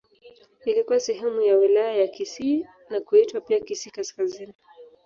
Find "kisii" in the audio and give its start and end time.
2.07-2.65, 3.59-3.89